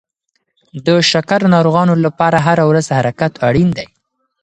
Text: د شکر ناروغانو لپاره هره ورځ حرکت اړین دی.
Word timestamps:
د 0.85 0.87
شکر 1.11 1.41
ناروغانو 1.53 1.93
لپاره 2.05 2.37
هره 2.47 2.63
ورځ 2.69 2.85
حرکت 2.97 3.33
اړین 3.47 3.69
دی. 3.77 3.87